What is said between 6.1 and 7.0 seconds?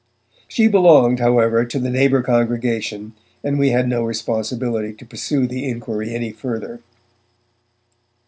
any further.